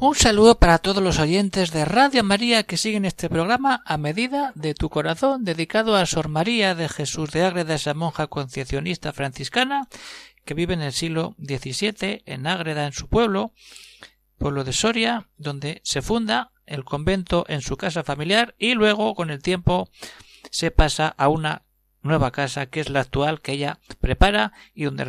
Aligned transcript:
Un 0.00 0.14
saludo 0.14 0.60
para 0.60 0.78
todos 0.78 1.02
los 1.02 1.18
oyentes 1.18 1.72
de 1.72 1.84
Radio 1.84 2.22
María 2.22 2.62
que 2.62 2.76
siguen 2.76 3.04
este 3.04 3.28
programa 3.28 3.82
a 3.84 3.98
medida 3.98 4.52
de 4.54 4.72
tu 4.72 4.90
corazón, 4.90 5.42
dedicado 5.44 5.96
a 5.96 6.06
Sor 6.06 6.28
María 6.28 6.76
de 6.76 6.88
Jesús 6.88 7.32
de 7.32 7.42
Ágreda, 7.42 7.74
esa 7.74 7.94
monja 7.94 8.28
concepcionista 8.28 9.12
franciscana 9.12 9.88
que 10.44 10.54
vive 10.54 10.74
en 10.74 10.82
el 10.82 10.92
siglo 10.92 11.34
XVII 11.38 12.22
en 12.26 12.46
Ágreda, 12.46 12.86
en 12.86 12.92
su 12.92 13.08
pueblo, 13.08 13.52
pueblo 14.38 14.62
de 14.62 14.72
Soria, 14.72 15.26
donde 15.36 15.80
se 15.82 16.00
funda 16.00 16.52
el 16.64 16.84
convento 16.84 17.44
en 17.48 17.60
su 17.60 17.76
casa 17.76 18.04
familiar 18.04 18.54
y 18.56 18.74
luego, 18.74 19.16
con 19.16 19.30
el 19.30 19.42
tiempo, 19.42 19.90
se 20.52 20.70
pasa 20.70 21.08
a 21.08 21.28
una 21.28 21.64
nueva 22.02 22.30
casa 22.30 22.66
que 22.66 22.80
es 22.80 22.90
la 22.90 23.00
actual 23.00 23.40
que 23.40 23.52
ella 23.52 23.78
prepara 24.00 24.52
y 24.74 24.84
donde, 24.84 25.04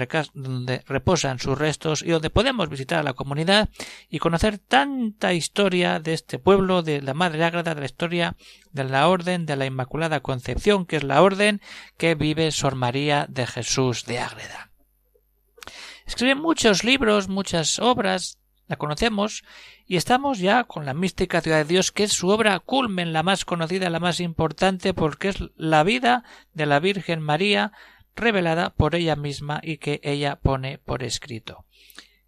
reposan 0.87 1.39
sus 1.39 1.57
restos 1.57 2.01
y 2.01 2.09
donde 2.09 2.29
podemos 2.29 2.69
visitar 2.69 2.99
a 2.99 3.03
la 3.03 3.13
comunidad 3.13 3.69
y 4.09 4.19
conocer 4.19 4.57
tanta 4.57 5.33
historia 5.33 5.99
de 5.99 6.13
este 6.13 6.39
pueblo, 6.39 6.81
de 6.81 7.01
la 7.01 7.13
Madre 7.13 7.43
Ágrada, 7.43 7.75
de 7.75 7.81
la 7.81 7.85
historia 7.85 8.35
de 8.71 8.83
la 8.83 9.07
Orden 9.07 9.45
de 9.45 9.55
la 9.55 9.65
Inmaculada 9.65 10.21
Concepción, 10.21 10.85
que 10.85 10.97
es 10.97 11.03
la 11.03 11.21
orden 11.21 11.61
que 11.97 12.15
vive 12.15 12.51
Sor 12.51 12.75
María 12.75 13.25
de 13.29 13.45
Jesús 13.47 14.05
de 14.05 14.19
Ágreda. 14.19 14.71
Escribe 16.05 16.33
muchos 16.33 16.83
libros, 16.83 17.27
muchas 17.27 17.77
obras, 17.77 18.38
la 18.70 18.78
conocemos 18.78 19.44
y 19.88 19.98
estamos 19.98 20.38
ya 20.38 20.64
con 20.64 20.86
la 20.86 20.94
mística 20.94 21.42
ciudad 21.42 21.58
de 21.58 21.66
Dios, 21.66 21.92
que 21.92 22.03
es 22.03 22.14
su 22.14 22.30
obra 22.30 22.59
culmen, 22.59 23.12
la 23.12 23.23
más 23.23 23.44
conocida, 23.44 23.89
la 23.89 24.00
más 24.00 24.20
importante, 24.20 24.94
porque 24.94 25.30
es 25.30 25.44
la 25.58 25.84
vida 25.84 26.23
de 26.53 26.67
la 26.67 26.80
Virgen 26.80 27.20
María 27.20 27.73
revelada 28.16 28.70
por 28.70 28.94
ella 28.94 29.16
misma 29.16 29.59
y 29.64 29.78
que 29.78 30.00
ella 30.03 30.36
pone 30.36 30.78
por 30.78 31.03
escrito. 31.03 31.66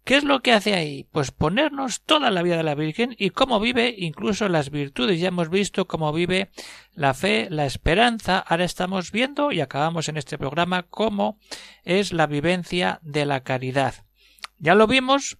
¿Qué 0.04 0.16
es 0.16 0.24
lo 0.24 0.42
que 0.42 0.50
hace 0.50 0.74
ahí? 0.74 1.06
Pues 1.12 1.30
ponernos 1.30 2.02
toda 2.02 2.32
la 2.32 2.42
vida 2.42 2.56
de 2.56 2.64
la 2.64 2.74
Virgen 2.74 3.14
y 3.18 3.30
cómo 3.30 3.60
vive 3.60 3.94
incluso 3.96 4.48
las 4.48 4.70
virtudes. 4.70 5.20
Ya 5.20 5.28
hemos 5.28 5.48
visto 5.48 5.86
cómo 5.86 6.12
vive 6.12 6.50
la 6.92 7.14
fe, 7.14 7.46
la 7.50 7.66
esperanza. 7.66 8.40
Ahora 8.40 8.64
estamos 8.64 9.12
viendo 9.12 9.52
y 9.52 9.60
acabamos 9.60 10.08
en 10.08 10.16
este 10.16 10.38
programa 10.38 10.82
cómo 10.82 11.38
es 11.84 12.12
la 12.12 12.26
vivencia 12.26 12.98
de 13.02 13.26
la 13.26 13.44
caridad. 13.44 13.94
Ya 14.58 14.74
lo 14.74 14.88
vimos 14.88 15.38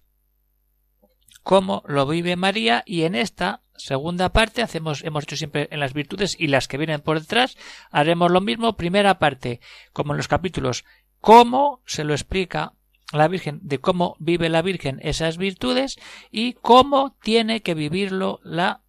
cómo 1.43 1.83
lo 1.85 2.07
vive 2.07 2.35
María 2.35 2.83
y 2.85 3.03
en 3.03 3.15
esta 3.15 3.61
segunda 3.75 4.29
parte 4.29 4.61
hacemos 4.61 5.03
hemos 5.03 5.23
hecho 5.23 5.35
siempre 5.35 5.67
en 5.71 5.79
las 5.79 5.93
virtudes 5.93 6.35
y 6.39 6.47
las 6.47 6.67
que 6.67 6.77
vienen 6.77 7.01
por 7.01 7.19
detrás 7.19 7.57
haremos 7.91 8.31
lo 8.31 8.41
mismo 8.41 8.77
primera 8.77 9.19
parte 9.19 9.59
como 9.91 10.13
en 10.13 10.17
los 10.17 10.27
capítulos 10.27 10.85
cómo 11.19 11.81
se 11.85 12.03
lo 12.03 12.13
explica 12.13 12.73
la 13.11 13.27
Virgen 13.27 13.59
de 13.61 13.79
cómo 13.79 14.15
vive 14.19 14.49
la 14.49 14.61
Virgen 14.61 14.99
esas 15.03 15.37
virtudes 15.37 15.97
y 16.31 16.53
cómo 16.53 17.15
tiene 17.21 17.61
que 17.61 17.75
vivirlo 17.75 18.39
la 18.43 18.82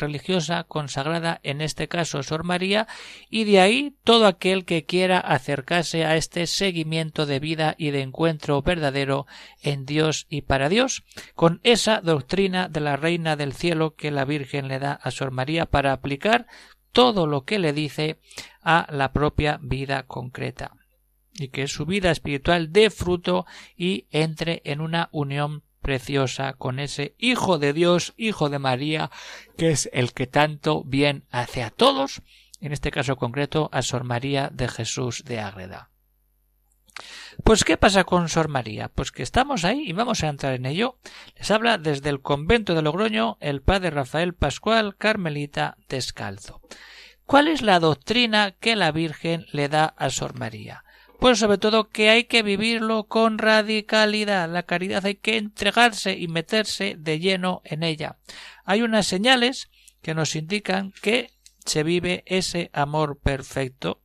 religiosa 0.00 0.64
consagrada, 0.64 1.40
en 1.42 1.60
este 1.60 1.88
caso 1.88 2.22
Sor 2.22 2.44
María, 2.44 2.88
y 3.28 3.44
de 3.44 3.60
ahí 3.60 3.94
todo 4.04 4.26
aquel 4.26 4.64
que 4.64 4.84
quiera 4.84 5.18
acercarse 5.18 6.04
a 6.04 6.16
este 6.16 6.46
seguimiento 6.46 7.26
de 7.26 7.38
vida 7.38 7.74
y 7.78 7.90
de 7.90 8.02
encuentro 8.02 8.62
verdadero 8.62 9.26
en 9.62 9.86
Dios 9.86 10.26
y 10.28 10.42
para 10.42 10.68
Dios, 10.68 11.04
con 11.34 11.60
esa 11.62 12.00
doctrina 12.00 12.68
de 12.68 12.80
la 12.80 12.96
Reina 12.96 13.36
del 13.36 13.52
Cielo 13.52 13.94
que 13.94 14.10
la 14.10 14.24
Virgen 14.24 14.68
le 14.68 14.78
da 14.78 14.92
a 14.92 15.10
Sor 15.10 15.30
María 15.30 15.66
para 15.66 15.92
aplicar 15.92 16.46
todo 16.92 17.26
lo 17.26 17.44
que 17.44 17.58
le 17.58 17.72
dice 17.72 18.18
a 18.62 18.86
la 18.90 19.12
propia 19.12 19.58
vida 19.62 20.04
concreta 20.04 20.72
y 21.34 21.48
que 21.48 21.68
su 21.68 21.86
vida 21.86 22.10
espiritual 22.10 22.72
dé 22.72 22.90
fruto 22.90 23.46
y 23.76 24.06
entre 24.10 24.62
en 24.64 24.80
una 24.80 25.08
unión 25.12 25.62
preciosa 25.80 26.52
con 26.54 26.78
ese 26.78 27.14
Hijo 27.18 27.58
de 27.58 27.72
Dios, 27.72 28.14
Hijo 28.16 28.48
de 28.48 28.58
María, 28.58 29.10
que 29.56 29.70
es 29.70 29.90
el 29.92 30.12
que 30.12 30.26
tanto 30.26 30.84
bien 30.84 31.24
hace 31.30 31.62
a 31.62 31.70
todos, 31.70 32.22
en 32.60 32.72
este 32.72 32.90
caso 32.90 33.16
concreto 33.16 33.68
a 33.72 33.82
Sor 33.82 34.04
María 34.04 34.50
de 34.52 34.68
Jesús 34.68 35.24
de 35.24 35.40
Ágreda. 35.40 35.90
Pues 37.44 37.64
¿qué 37.64 37.76
pasa 37.76 38.04
con 38.04 38.28
Sor 38.28 38.48
María? 38.48 38.88
Pues 38.88 39.12
que 39.12 39.22
estamos 39.22 39.64
ahí 39.64 39.88
y 39.88 39.92
vamos 39.92 40.22
a 40.22 40.28
entrar 40.28 40.54
en 40.54 40.66
ello. 40.66 40.98
Les 41.36 41.50
habla 41.50 41.78
desde 41.78 42.10
el 42.10 42.20
convento 42.20 42.74
de 42.74 42.82
Logroño 42.82 43.38
el 43.40 43.62
padre 43.62 43.90
Rafael 43.90 44.34
Pascual 44.34 44.96
Carmelita 44.96 45.76
Descalzo. 45.88 46.60
¿Cuál 47.24 47.48
es 47.48 47.62
la 47.62 47.80
doctrina 47.80 48.52
que 48.58 48.76
la 48.76 48.92
Virgen 48.92 49.46
le 49.52 49.68
da 49.68 49.86
a 49.86 50.10
Sor 50.10 50.38
María? 50.38 50.84
Pues 51.20 51.38
sobre 51.38 51.58
todo 51.58 51.90
que 51.90 52.08
hay 52.08 52.24
que 52.24 52.42
vivirlo 52.42 53.04
con 53.04 53.36
radicalidad. 53.36 54.50
La 54.50 54.62
caridad 54.62 55.04
hay 55.04 55.16
que 55.16 55.36
entregarse 55.36 56.16
y 56.16 56.28
meterse 56.28 56.96
de 56.98 57.20
lleno 57.20 57.60
en 57.64 57.82
ella. 57.82 58.16
Hay 58.64 58.80
unas 58.80 59.06
señales 59.06 59.70
que 60.00 60.14
nos 60.14 60.34
indican 60.34 60.92
que 61.02 61.30
se 61.66 61.82
vive 61.82 62.22
ese 62.24 62.70
amor 62.72 63.18
perfecto 63.18 64.00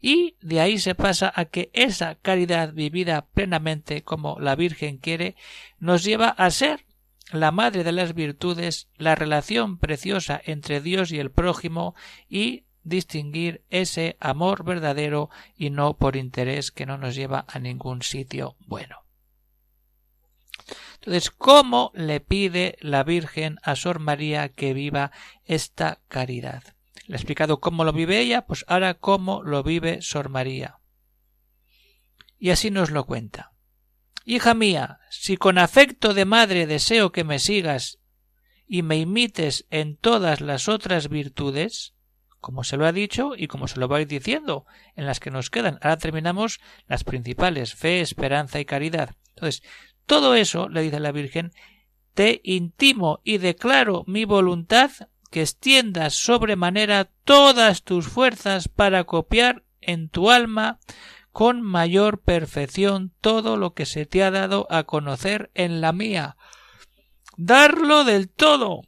y 0.00 0.36
de 0.40 0.60
ahí 0.60 0.78
se 0.78 0.94
pasa 0.94 1.32
a 1.34 1.46
que 1.46 1.70
esa 1.72 2.14
caridad 2.14 2.72
vivida 2.72 3.26
plenamente 3.26 4.02
como 4.02 4.38
la 4.38 4.54
Virgen 4.54 4.98
quiere 4.98 5.34
nos 5.80 6.04
lleva 6.04 6.28
a 6.28 6.48
ser 6.52 6.86
la 7.32 7.50
madre 7.50 7.82
de 7.82 7.92
las 7.92 8.14
virtudes, 8.14 8.88
la 8.96 9.16
relación 9.16 9.78
preciosa 9.78 10.40
entre 10.44 10.80
Dios 10.80 11.10
y 11.10 11.18
el 11.18 11.32
prójimo 11.32 11.96
y 12.28 12.64
distinguir 12.82 13.64
ese 13.70 14.16
amor 14.20 14.64
verdadero 14.64 15.30
y 15.56 15.70
no 15.70 15.96
por 15.96 16.16
interés 16.16 16.70
que 16.70 16.86
no 16.86 16.98
nos 16.98 17.14
lleva 17.14 17.44
a 17.48 17.58
ningún 17.58 18.02
sitio 18.02 18.56
bueno. 18.60 19.04
Entonces, 20.94 21.30
¿cómo 21.30 21.92
le 21.94 22.20
pide 22.20 22.76
la 22.80 23.04
Virgen 23.04 23.58
a 23.62 23.74
Sor 23.74 24.00
María 24.00 24.50
que 24.50 24.74
viva 24.74 25.12
esta 25.44 26.00
caridad? 26.08 26.62
Le 27.06 27.14
he 27.14 27.16
explicado 27.16 27.60
cómo 27.60 27.84
lo 27.84 27.92
vive 27.92 28.20
ella, 28.20 28.46
pues 28.46 28.64
ahora 28.68 28.94
cómo 28.94 29.42
lo 29.42 29.62
vive 29.62 30.02
Sor 30.02 30.28
María. 30.28 30.78
Y 32.38 32.50
así 32.50 32.70
nos 32.70 32.90
lo 32.90 33.06
cuenta. 33.06 33.52
Hija 34.24 34.54
mía, 34.54 35.00
si 35.10 35.36
con 35.36 35.58
afecto 35.58 36.14
de 36.14 36.24
madre 36.24 36.66
deseo 36.66 37.12
que 37.12 37.24
me 37.24 37.38
sigas 37.38 37.98
y 38.66 38.82
me 38.82 38.98
imites 38.98 39.66
en 39.70 39.96
todas 39.96 40.40
las 40.40 40.68
otras 40.68 41.08
virtudes, 41.08 41.94
como 42.40 42.64
se 42.64 42.76
lo 42.76 42.86
ha 42.86 42.92
dicho 42.92 43.32
y 43.36 43.46
como 43.46 43.68
se 43.68 43.78
lo 43.78 43.88
va 43.88 43.98
a 43.98 44.00
ir 44.00 44.08
diciendo 44.08 44.66
en 44.96 45.06
las 45.06 45.20
que 45.20 45.30
nos 45.30 45.50
quedan. 45.50 45.78
Ahora 45.82 45.98
terminamos 45.98 46.60
las 46.86 47.04
principales, 47.04 47.74
fe, 47.74 48.00
esperanza 48.00 48.60
y 48.60 48.64
caridad. 48.64 49.14
Entonces, 49.30 49.62
todo 50.06 50.34
eso, 50.34 50.68
le 50.68 50.82
dice 50.82 51.00
la 51.00 51.12
Virgen, 51.12 51.52
te 52.14 52.40
intimo 52.42 53.20
y 53.22 53.38
declaro 53.38 54.04
mi 54.06 54.24
voluntad 54.24 54.90
que 55.30 55.42
extiendas 55.42 56.14
sobremanera 56.14 57.10
todas 57.24 57.84
tus 57.84 58.08
fuerzas 58.08 58.68
para 58.68 59.04
copiar 59.04 59.64
en 59.80 60.08
tu 60.08 60.30
alma 60.30 60.80
con 61.30 61.62
mayor 61.62 62.20
perfección 62.20 63.12
todo 63.20 63.56
lo 63.56 63.74
que 63.74 63.86
se 63.86 64.04
te 64.04 64.24
ha 64.24 64.30
dado 64.30 64.66
a 64.70 64.82
conocer 64.84 65.50
en 65.54 65.80
la 65.80 65.92
mía. 65.92 66.36
Darlo 67.36 68.04
del 68.04 68.28
todo, 68.28 68.82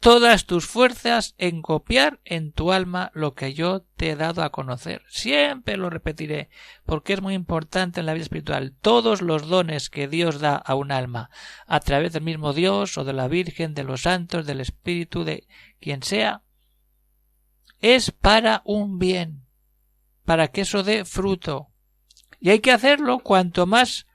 todas 0.00 0.46
tus 0.46 0.66
fuerzas 0.66 1.34
en 1.36 1.60
copiar 1.60 2.20
en 2.24 2.52
tu 2.52 2.72
alma 2.72 3.10
lo 3.14 3.34
que 3.34 3.52
yo 3.52 3.82
te 3.96 4.10
he 4.10 4.16
dado 4.16 4.42
a 4.42 4.50
conocer. 4.50 5.02
Siempre 5.08 5.76
lo 5.76 5.90
repetiré, 5.90 6.48
porque 6.86 7.12
es 7.12 7.20
muy 7.20 7.34
importante 7.34 8.00
en 8.00 8.06
la 8.06 8.14
vida 8.14 8.22
espiritual. 8.22 8.74
Todos 8.80 9.20
los 9.20 9.46
dones 9.46 9.90
que 9.90 10.08
Dios 10.08 10.40
da 10.40 10.56
a 10.56 10.74
un 10.74 10.90
alma, 10.90 11.30
a 11.66 11.80
través 11.80 12.14
del 12.14 12.22
mismo 12.22 12.54
Dios 12.54 12.96
o 12.96 13.04
de 13.04 13.12
la 13.12 13.28
Virgen, 13.28 13.74
de 13.74 13.84
los 13.84 14.02
santos, 14.02 14.46
del 14.46 14.60
Espíritu, 14.60 15.24
de 15.24 15.46
quien 15.80 16.02
sea, 16.02 16.42
es 17.80 18.10
para 18.10 18.62
un 18.64 18.98
bien, 18.98 19.44
para 20.24 20.48
que 20.48 20.62
eso 20.62 20.82
dé 20.82 21.04
fruto. 21.04 21.68
Y 22.40 22.48
hay 22.48 22.60
que 22.60 22.72
hacerlo 22.72 23.18
cuanto 23.18 23.66
más 23.66 24.06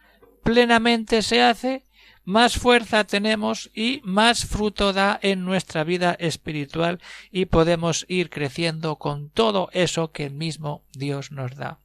plenamente 0.43 1.21
se 1.21 1.43
hace, 1.43 1.84
más 2.25 2.57
fuerza 2.57 3.03
tenemos 3.05 3.69
y 3.73 4.01
más 4.03 4.45
fruto 4.45 4.91
da 4.93 5.17
en 5.21 5.45
nuestra 5.45 5.83
vida 5.83 6.15
espiritual 6.19 6.99
y 7.31 7.45
podemos 7.45 8.05
ir 8.09 8.29
creciendo 8.29 8.97
con 8.97 9.29
todo 9.29 9.69
eso 9.71 10.11
que 10.11 10.25
el 10.25 10.33
mismo 10.33 10.83
Dios 10.91 11.31
nos 11.31 11.55
da. 11.55 11.79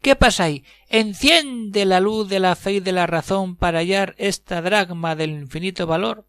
¿Qué 0.00 0.16
pasa 0.16 0.44
ahí? 0.44 0.64
Enciende 0.88 1.84
la 1.84 1.98
luz 1.98 2.28
de 2.28 2.38
la 2.38 2.54
fe 2.56 2.74
y 2.74 2.80
de 2.80 2.92
la 2.92 3.06
razón 3.06 3.56
para 3.56 3.78
hallar 3.78 4.14
esta 4.18 4.62
dragma 4.62 5.16
del 5.16 5.30
infinito 5.30 5.86
valor, 5.86 6.26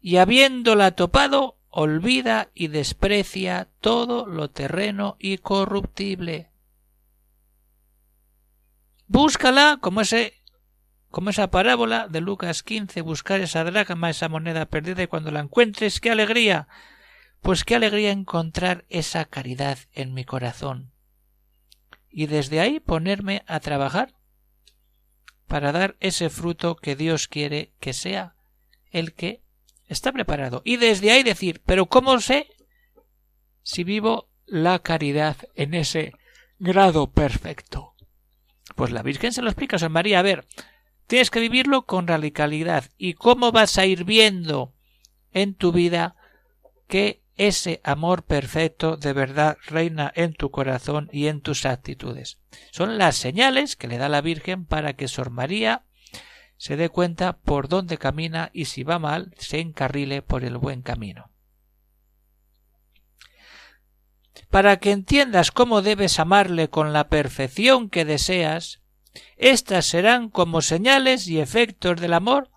y 0.00 0.16
habiéndola 0.16 0.92
topado, 0.92 1.58
olvida 1.68 2.50
y 2.54 2.68
desprecia 2.68 3.68
todo 3.80 4.26
lo 4.26 4.50
terreno 4.50 5.16
y 5.18 5.38
corruptible. 5.38 6.50
Búscala 9.06 9.78
como 9.80 10.00
ese 10.00 10.37
como 11.10 11.30
esa 11.30 11.50
parábola 11.50 12.08
de 12.08 12.20
Lucas 12.20 12.62
quince, 12.62 13.00
buscar 13.00 13.40
esa 13.40 13.64
dracma, 13.64 14.10
esa 14.10 14.28
moneda 14.28 14.66
perdida 14.66 15.02
y 15.02 15.06
cuando 15.06 15.30
la 15.30 15.40
encuentres, 15.40 16.00
qué 16.00 16.10
alegría. 16.10 16.68
Pues 17.40 17.64
qué 17.64 17.76
alegría 17.76 18.10
encontrar 18.10 18.84
esa 18.88 19.24
caridad 19.24 19.78
en 19.92 20.12
mi 20.12 20.24
corazón. 20.24 20.92
Y 22.10 22.26
desde 22.26 22.60
ahí 22.60 22.80
ponerme 22.80 23.42
a 23.46 23.60
trabajar 23.60 24.14
para 25.46 25.72
dar 25.72 25.96
ese 26.00 26.30
fruto 26.30 26.76
que 26.76 26.96
Dios 26.96 27.28
quiere 27.28 27.72
que 27.80 27.92
sea 27.92 28.34
el 28.90 29.14
que 29.14 29.42
está 29.86 30.12
preparado. 30.12 30.62
Y 30.64 30.76
desde 30.76 31.10
ahí 31.10 31.22
decir, 31.22 31.62
pero 31.64 31.86
¿cómo 31.86 32.20
sé 32.20 32.48
si 33.62 33.84
vivo 33.84 34.28
la 34.46 34.78
caridad 34.80 35.36
en 35.54 35.74
ese 35.74 36.12
grado 36.58 37.10
perfecto? 37.10 37.94
Pues 38.76 38.90
la 38.90 39.02
Virgen 39.02 39.32
se 39.32 39.42
lo 39.42 39.48
explica, 39.48 39.78
San 39.78 39.92
María. 39.92 40.18
A 40.18 40.22
ver, 40.22 40.46
tienes 41.08 41.30
que 41.30 41.40
vivirlo 41.40 41.86
con 41.86 42.06
radicalidad. 42.06 42.84
¿Y 42.96 43.14
cómo 43.14 43.50
vas 43.50 43.78
a 43.78 43.86
ir 43.86 44.04
viendo 44.04 44.72
en 45.32 45.54
tu 45.54 45.72
vida 45.72 46.14
que 46.86 47.22
ese 47.36 47.80
amor 47.82 48.24
perfecto 48.24 48.96
de 48.96 49.12
verdad 49.12 49.56
reina 49.66 50.12
en 50.14 50.34
tu 50.34 50.50
corazón 50.50 51.08
y 51.12 51.26
en 51.26 51.40
tus 51.40 51.66
actitudes? 51.66 52.38
Son 52.70 52.98
las 52.98 53.16
señales 53.16 53.74
que 53.74 53.88
le 53.88 53.98
da 53.98 54.08
la 54.08 54.20
Virgen 54.20 54.64
para 54.64 54.92
que 54.92 55.08
Sor 55.08 55.30
María 55.30 55.82
se 56.58 56.76
dé 56.76 56.88
cuenta 56.90 57.38
por 57.38 57.68
dónde 57.68 57.98
camina 57.98 58.50
y 58.52 58.66
si 58.66 58.82
va 58.82 58.98
mal 58.98 59.32
se 59.38 59.60
encarrile 59.60 60.22
por 60.22 60.44
el 60.44 60.58
buen 60.58 60.82
camino. 60.82 61.30
Para 64.50 64.78
que 64.78 64.92
entiendas 64.92 65.52
cómo 65.52 65.82
debes 65.82 66.18
amarle 66.18 66.68
con 66.68 66.92
la 66.92 67.08
perfección 67.08 67.88
que 67.88 68.04
deseas, 68.04 68.80
estas 69.36 69.86
serán 69.86 70.28
como 70.28 70.62
señales 70.62 71.28
y 71.28 71.40
efectos 71.40 72.00
del 72.00 72.14
amor 72.14 72.50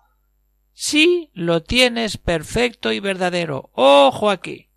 si 0.72 1.30
lo 1.34 1.62
tienes 1.62 2.16
perfecto 2.16 2.92
y 2.92 3.00
verdadero. 3.00 3.70
Ojo 3.74 4.30
aquí. 4.30 4.70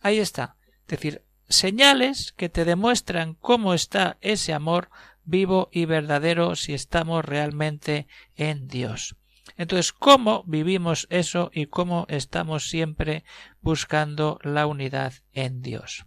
Ahí 0.00 0.18
está. 0.18 0.56
Es 0.82 0.98
decir, 0.98 1.24
señales 1.48 2.32
que 2.32 2.48
te 2.48 2.64
demuestran 2.64 3.34
cómo 3.34 3.74
está 3.74 4.18
ese 4.20 4.52
amor 4.52 4.90
vivo 5.24 5.68
y 5.72 5.84
verdadero 5.84 6.56
si 6.56 6.74
estamos 6.74 7.24
realmente 7.24 8.06
en 8.34 8.68
Dios. 8.68 9.16
Entonces, 9.56 9.92
¿cómo 9.92 10.44
vivimos 10.46 11.06
eso 11.10 11.50
y 11.52 11.66
cómo 11.66 12.06
estamos 12.08 12.68
siempre 12.68 13.24
buscando 13.60 14.38
la 14.42 14.66
unidad 14.66 15.14
en 15.32 15.62
Dios? 15.62 16.06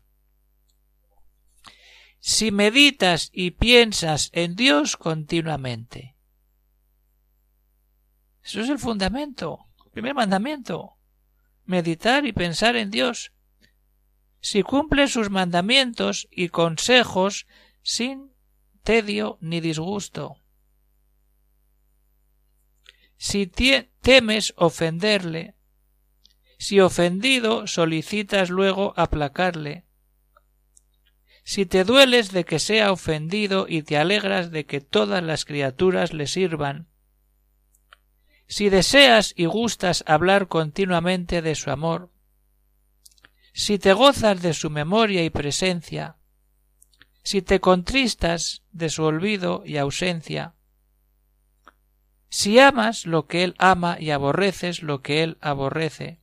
Si 2.27 2.51
meditas 2.51 3.29
y 3.33 3.51
piensas 3.51 4.31
en 4.33 4.55
Dios 4.55 4.97
continuamente. 4.97 6.15
Eso 8.41 8.61
es 8.61 8.69
el 8.69 8.79
fundamento, 8.79 9.67
el 9.85 9.91
primer 9.91 10.15
mandamiento. 10.15 10.97
Meditar 11.65 12.25
y 12.25 12.33
pensar 12.33 12.77
en 12.77 12.89
Dios. 12.89 13.31
Si 14.39 14.63
cumples 14.63 15.11
sus 15.11 15.29
mandamientos 15.29 16.27
y 16.31 16.49
consejos 16.49 17.45
sin 17.83 18.33
tedio 18.81 19.37
ni 19.39 19.61
disgusto. 19.61 20.41
Si 23.17 23.45
temes 23.45 24.55
ofenderle, 24.57 25.53
si 26.57 26.79
ofendido 26.79 27.67
solicitas 27.67 28.49
luego 28.49 28.95
aplacarle, 28.97 29.85
si 31.45 31.67
te 31.67 31.83
dueles 31.83 32.31
de 32.31 32.43
que 32.43 32.57
sea 32.57 32.91
ofendido 32.91 33.67
y 33.69 33.83
te 33.83 33.97
alegras 33.97 34.49
de 34.49 34.65
que 34.65 34.81
todas 34.81 35.23
las 35.23 35.45
criaturas 35.45 36.11
le 36.11 36.25
sirvan, 36.25 36.87
si 38.47 38.69
deseas 38.69 39.31
y 39.37 39.45
gustas 39.45 40.03
hablar 40.07 40.47
continuamente 40.47 41.43
de 41.43 41.53
su 41.53 41.69
amor, 41.69 42.09
si 43.53 43.77
te 43.77 43.93
gozas 43.93 44.41
de 44.41 44.55
su 44.55 44.71
memoria 44.71 45.23
y 45.23 45.29
presencia, 45.29 46.17
si 47.21 47.43
te 47.43 47.59
contristas 47.59 48.63
de 48.71 48.89
su 48.89 49.03
olvido 49.03 49.61
y 49.67 49.77
ausencia, 49.77 50.55
si 52.27 52.57
amas 52.57 53.05
lo 53.05 53.27
que 53.27 53.43
él 53.43 53.55
ama 53.59 53.97
y 53.99 54.09
aborreces 54.09 54.81
lo 54.81 55.03
que 55.03 55.21
él 55.21 55.37
aborrece, 55.41 56.19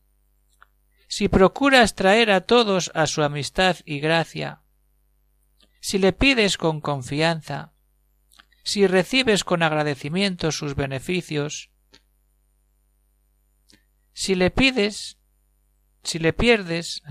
si 1.07 1.29
procuras 1.29 1.95
traer 1.95 2.33
a 2.33 2.41
todos 2.41 2.91
a 2.95 3.07
su 3.07 3.23
amistad 3.23 3.77
y 3.85 4.01
gracia, 4.01 4.62
si 5.83 5.99
le 5.99 6.13
pides 6.13 6.59
con 6.59 6.81
confianza, 6.81 7.73
si 8.63 8.87
recibes 8.87 9.43
con 9.43 9.65
agradecimiento 9.65 10.53
sus 10.53 10.77
beneficios, 10.77 11.71
si 14.13 14.37
le 14.37 14.53
pides, 14.53 15.19
si 16.05 16.21
le 16.21 16.33
pierdes, 16.33 17.03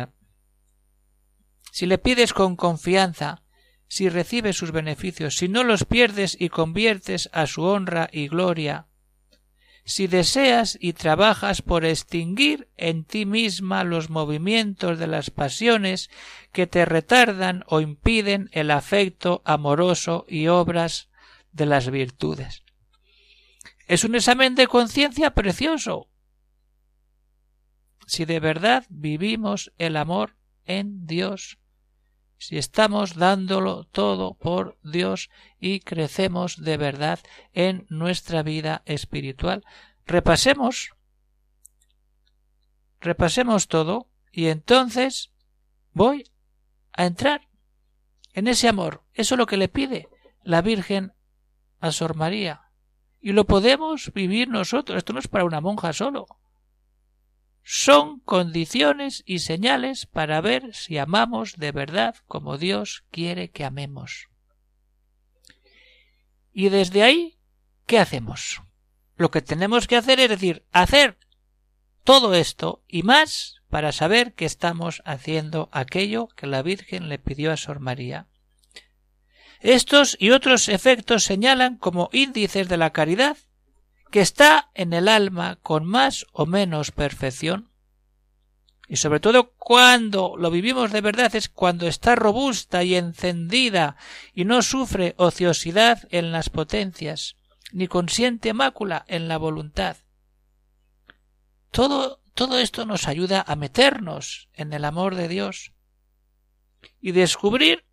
si 1.71 1.85
le 1.85 1.97
pides 1.97 2.31
con 2.31 2.55
confianza, 2.55 3.43
si 3.89 4.07
recibes 4.07 4.55
sus 4.55 4.71
beneficios, 4.71 5.35
si 5.35 5.49
no 5.49 5.65
los 5.65 5.83
pierdes 5.83 6.37
y 6.39 6.47
conviertes 6.47 7.29
a 7.33 7.47
su 7.47 7.63
honra 7.63 8.09
y 8.09 8.29
gloria, 8.29 8.87
si 9.83 10.07
deseas 10.07 10.77
y 10.79 10.93
trabajas 10.93 11.61
por 11.61 11.85
extinguir 11.85 12.69
en 12.77 13.03
ti 13.03 13.25
misma 13.25 13.83
los 13.83 14.09
movimientos 14.09 14.99
de 14.99 15.07
las 15.07 15.29
pasiones 15.31 16.09
que 16.51 16.67
te 16.67 16.85
retardan 16.85 17.63
o 17.67 17.81
impiden 17.81 18.49
el 18.51 18.71
afecto 18.71 19.41
amoroso 19.45 20.25
y 20.27 20.47
obras 20.47 21.09
de 21.51 21.65
las 21.65 21.89
virtudes. 21.89 22.63
Es 23.87 24.03
un 24.03 24.15
examen 24.15 24.55
de 24.55 24.67
conciencia 24.67 25.33
precioso. 25.33 26.07
Si 28.05 28.25
de 28.25 28.39
verdad 28.39 28.85
vivimos 28.89 29.73
el 29.77 29.97
amor 29.97 30.37
en 30.65 31.05
Dios 31.05 31.60
si 32.41 32.57
estamos 32.57 33.13
dándolo 33.13 33.83
todo 33.83 34.33
por 34.33 34.79
Dios 34.81 35.29
y 35.59 35.81
crecemos 35.81 36.63
de 36.63 36.75
verdad 36.75 37.19
en 37.53 37.85
nuestra 37.89 38.41
vida 38.41 38.81
espiritual. 38.85 39.63
Repasemos, 40.07 40.95
repasemos 42.99 43.67
todo 43.67 44.07
y 44.31 44.47
entonces 44.47 45.29
voy 45.93 46.31
a 46.93 47.05
entrar 47.05 47.47
en 48.33 48.47
ese 48.47 48.67
amor. 48.67 49.03
Eso 49.13 49.35
es 49.35 49.37
lo 49.37 49.45
que 49.45 49.57
le 49.57 49.67
pide 49.67 50.09
la 50.43 50.63
Virgen 50.63 51.13
a 51.79 51.91
Sor 51.91 52.15
María. 52.15 52.71
Y 53.19 53.33
lo 53.33 53.45
podemos 53.45 54.11
vivir 54.15 54.49
nosotros. 54.49 54.97
Esto 54.97 55.13
no 55.13 55.19
es 55.19 55.27
para 55.27 55.45
una 55.45 55.61
monja 55.61 55.93
solo 55.93 56.40
son 57.63 58.19
condiciones 58.21 59.23
y 59.25 59.39
señales 59.39 60.05
para 60.05 60.41
ver 60.41 60.73
si 60.73 60.97
amamos 60.97 61.57
de 61.57 61.71
verdad 61.71 62.15
como 62.27 62.57
Dios 62.57 63.03
quiere 63.11 63.49
que 63.51 63.65
amemos. 63.65 64.29
Y 66.53 66.69
desde 66.69 67.03
ahí, 67.03 67.37
¿qué 67.85 67.99
hacemos? 67.99 68.61
Lo 69.15 69.31
que 69.31 69.41
tenemos 69.41 69.87
que 69.87 69.95
hacer 69.95 70.19
es 70.19 70.29
decir, 70.29 70.65
hacer 70.71 71.17
todo 72.03 72.33
esto 72.33 72.83
y 72.87 73.03
más 73.03 73.61
para 73.69 73.91
saber 73.91 74.33
que 74.33 74.45
estamos 74.45 75.01
haciendo 75.05 75.69
aquello 75.71 76.27
que 76.27 76.47
la 76.47 76.61
Virgen 76.61 77.09
le 77.09 77.19
pidió 77.19 77.51
a 77.51 77.57
Sor 77.57 77.79
María. 77.79 78.27
Estos 79.61 80.17
y 80.19 80.31
otros 80.31 80.67
efectos 80.67 81.23
señalan 81.23 81.77
como 81.77 82.09
índices 82.11 82.67
de 82.67 82.77
la 82.77 82.91
caridad 82.91 83.37
que 84.11 84.21
está 84.21 84.69
en 84.75 84.93
el 84.93 85.07
alma 85.07 85.57
con 85.63 85.85
más 85.85 86.27
o 86.33 86.45
menos 86.45 86.91
perfección, 86.91 87.71
y 88.87 88.97
sobre 88.97 89.21
todo 89.21 89.53
cuando 89.53 90.35
lo 90.37 90.51
vivimos 90.51 90.91
de 90.91 90.99
verdad 90.99 91.33
es 91.33 91.47
cuando 91.47 91.87
está 91.87 92.15
robusta 92.15 92.83
y 92.83 92.95
encendida 92.95 93.95
y 94.33 94.43
no 94.43 94.61
sufre 94.61 95.15
ociosidad 95.17 96.09
en 96.11 96.33
las 96.33 96.49
potencias, 96.49 97.37
ni 97.71 97.87
consiente 97.87 98.51
mácula 98.53 99.05
en 99.07 99.29
la 99.29 99.37
voluntad. 99.37 99.95
Todo, 101.71 102.21
todo 102.33 102.59
esto 102.59 102.85
nos 102.85 103.07
ayuda 103.07 103.45
a 103.47 103.55
meternos 103.55 104.49
en 104.53 104.73
el 104.73 104.83
amor 104.83 105.15
de 105.15 105.29
Dios 105.29 105.71
y 106.99 107.13
descubrir 107.13 107.85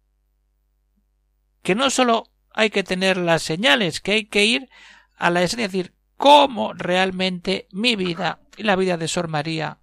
que 1.62 1.76
no 1.76 1.90
sólo 1.90 2.24
hay 2.50 2.70
que 2.70 2.82
tener 2.82 3.18
las 3.18 3.42
señales, 3.44 4.00
que 4.00 4.12
hay 4.12 4.24
que 4.24 4.44
ir 4.46 4.68
a 5.16 5.30
la 5.30 5.42
esencia, 5.44 5.66
es 5.66 5.72
decir, 5.72 5.97
cómo 6.18 6.74
realmente 6.74 7.68
mi 7.70 7.96
vida 7.96 8.40
y 8.58 8.64
la 8.64 8.76
vida 8.76 8.98
de 8.98 9.08
Sor 9.08 9.28
María 9.28 9.78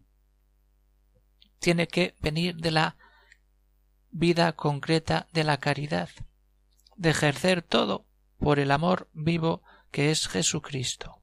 tiene 1.59 1.87
que 1.87 2.13
venir 2.19 2.57
de 2.57 2.71
la 2.71 2.97
vida 4.11 4.51
concreta 4.53 5.27
de 5.33 5.43
la 5.43 5.57
caridad. 5.57 6.09
de 6.97 7.09
ejercer 7.09 7.61
todo 7.61 8.05
por 8.39 8.57
el 8.57 8.71
amor 8.71 9.09
vivo 9.11 9.61
que 9.91 10.11
es 10.11 10.29
Jesucristo. 10.29 11.21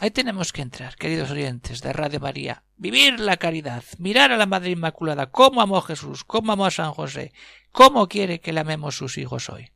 Ahí 0.00 0.10
tenemos 0.10 0.52
que 0.52 0.62
entrar, 0.62 0.96
queridos 0.96 1.30
oyentes 1.30 1.80
de 1.80 1.92
Radio 1.92 2.18
María, 2.18 2.64
vivir 2.76 3.20
la 3.20 3.36
caridad, 3.36 3.84
mirar 3.98 4.32
a 4.32 4.36
la 4.36 4.46
Madre 4.46 4.70
Inmaculada, 4.70 5.30
cómo 5.30 5.60
amó 5.62 5.80
Jesús, 5.80 6.24
cómo 6.24 6.50
amó 6.50 6.66
a 6.66 6.72
San 6.72 6.92
José, 6.92 7.32
cómo 7.70 8.08
quiere 8.08 8.40
que 8.40 8.52
le 8.52 8.60
amemos 8.60 8.96
sus 8.96 9.16
hijos 9.16 9.48
hoy. 9.48 9.70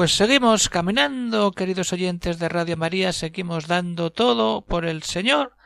Pues 0.00 0.14
seguimos 0.14 0.70
caminando, 0.70 1.52
queridos 1.52 1.92
oyentes 1.92 2.38
de 2.38 2.48
Radio 2.48 2.78
María, 2.78 3.12
seguimos 3.12 3.66
dando 3.66 4.10
todo 4.10 4.64
por 4.64 4.86
el 4.86 5.02
Señor 5.02 5.58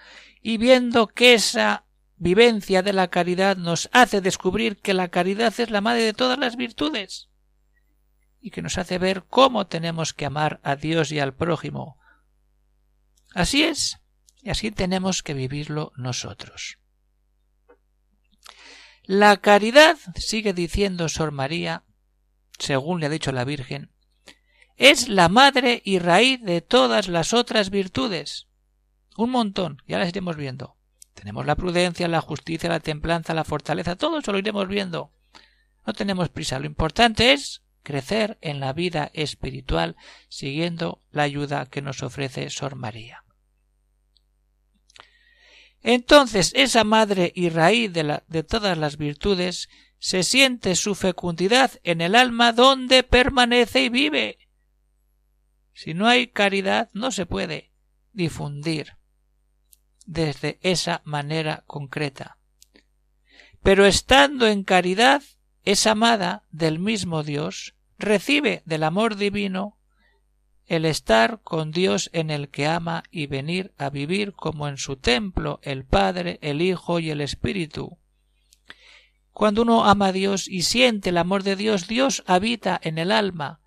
y 0.43 0.57
viendo 0.57 1.07
que 1.07 1.35
esa 1.35 1.85
vivencia 2.17 2.83
de 2.83 2.93
la 2.93 3.11
caridad 3.11 3.57
nos 3.57 3.88
hace 3.93 4.21
descubrir 4.21 4.79
que 4.79 4.93
la 4.93 5.07
caridad 5.07 5.55
es 5.61 5.71
la 5.71 5.81
madre 5.81 6.03
de 6.03 6.14
todas 6.14 6.37
las 6.37 6.57
virtudes 6.57 7.29
y 8.41 8.50
que 8.50 8.61
nos 8.61 8.76
hace 8.76 8.99
ver 8.99 9.23
cómo 9.31 9.69
tenemos 9.69 10.12
que 10.12 10.26
amar 10.26 10.59
a 10.64 10.75
Dios 10.75 11.12
y 11.12 11.21
al 11.21 11.33
prójimo. 11.33 12.00
Así 13.35 13.62
es, 13.62 14.00
y 14.43 14.50
así 14.50 14.73
tenemos 14.73 15.23
que 15.23 15.35
vivirlo 15.35 15.93
nosotros. 15.95 16.81
La 19.05 19.37
caridad, 19.37 19.97
sigue 20.17 20.53
diciendo 20.53 21.09
Sor 21.09 21.31
María, 21.31 21.85
según 22.59 22.99
le 22.99 23.07
ha 23.07 23.11
dicho 23.11 23.31
la 23.31 23.45
Virgen, 23.45 23.94
es 24.76 25.09
la 25.09 25.28
madre 25.28 25.83
y 25.85 25.99
raíz 25.99 26.40
de 26.43 26.61
todas 26.61 27.09
las 27.09 27.33
otras 27.33 27.71
virtudes. 27.71 28.49
Un 29.16 29.31
montón, 29.31 29.83
ya 29.87 29.99
las 29.99 30.09
iremos 30.09 30.37
viendo. 30.37 30.76
Tenemos 31.14 31.47
la 31.47 31.54
prudencia, 31.54 32.09
la 32.09 32.21
justicia, 32.21 32.69
la 32.69 32.81
templanza, 32.81 33.35
la 33.35 33.45
fortaleza, 33.45 33.97
todo 33.97 34.19
eso 34.19 34.33
lo 34.33 34.38
iremos 34.38 34.66
viendo. 34.66 35.12
No 35.87 35.93
tenemos 35.93 36.28
prisa. 36.28 36.59
Lo 36.59 36.66
importante 36.66 37.33
es 37.33 37.62
crecer 37.83 38.38
en 38.40 38.59
la 38.59 38.73
vida 38.73 39.11
espiritual 39.14 39.97
siguiendo 40.28 41.02
la 41.12 41.23
ayuda 41.23 41.66
que 41.66 41.83
nos 41.83 42.02
ofrece 42.02 42.50
Sor 42.50 42.75
María. 42.75 43.23
Entonces 45.83 46.52
esa 46.57 46.83
madre 46.83 47.31
y 47.35 47.50
raíz 47.50 47.93
de, 47.93 48.23
de 48.26 48.43
todas 48.43 48.76
las 48.78 48.97
virtudes 48.97 49.69
se 49.99 50.23
siente 50.23 50.76
su 50.76 50.95
fecundidad 50.95 51.73
en 51.85 52.00
el 52.00 52.14
alma 52.14 52.52
donde 52.52 53.02
permanece 53.02 53.85
y 53.85 53.88
vive. 53.90 54.38
Si 55.75 55.93
no 55.93 56.07
hay 56.07 56.28
caridad, 56.28 56.88
no 56.93 57.11
se 57.11 57.26
puede 57.26 57.73
difundir 58.12 58.97
desde 60.07 60.59
esa 60.62 61.02
manera 61.04 61.64
concreta. 61.66 62.38
Pero 63.62 63.87
estando 63.87 64.47
en 64.47 64.62
caridad, 64.62 65.23
es 65.64 65.87
amada 65.87 66.45
del 66.50 66.78
mismo 66.78 67.23
Dios, 67.23 67.75
recibe 67.99 68.62
del 68.66 68.85
amor 68.85 69.16
divino 69.16 69.78
el 70.66 70.85
estar 70.85 71.40
con 71.43 71.73
Dios 71.73 72.09
en 72.12 72.31
el 72.31 72.49
que 72.49 72.66
ama 72.66 73.02
y 73.11 73.26
venir 73.26 73.75
a 73.76 73.90
vivir 73.90 74.33
como 74.33 74.69
en 74.69 74.78
su 74.78 74.97
templo 74.97 75.61
el 75.62 75.85
Padre, 75.85 76.38
el 76.40 76.62
Hijo 76.62 77.00
y 77.00 77.11
el 77.11 77.21
Espíritu. 77.21 77.99
Cuando 79.33 79.62
uno 79.62 79.85
ama 79.85 80.07
a 80.07 80.12
Dios 80.12 80.49
y 80.49 80.62
siente 80.62 81.11
el 81.11 81.19
amor 81.19 81.43
de 81.43 81.57
Dios, 81.57 81.88
Dios 81.88 82.23
habita 82.26 82.81
en 82.83 82.99
el 82.99 83.11
alma, 83.11 83.61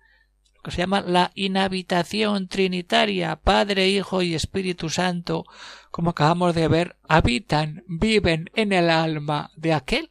que 0.62 0.70
se 0.70 0.78
llama 0.78 1.00
la 1.00 1.30
inhabitación 1.34 2.48
trinitaria, 2.48 3.36
Padre, 3.36 3.88
Hijo 3.88 4.22
y 4.22 4.34
Espíritu 4.34 4.90
Santo, 4.90 5.44
como 5.90 6.10
acabamos 6.10 6.54
de 6.54 6.68
ver, 6.68 6.96
habitan, 7.08 7.84
viven 7.86 8.50
en 8.54 8.72
el 8.72 8.90
alma 8.90 9.50
de 9.56 9.72
aquel 9.72 10.10